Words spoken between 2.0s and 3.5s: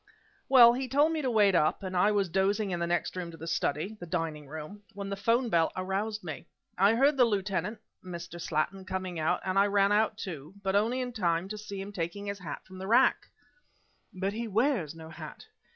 was dozing in the next room to the